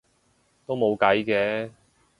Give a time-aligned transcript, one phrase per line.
[0.65, 1.69] 都冇計嘅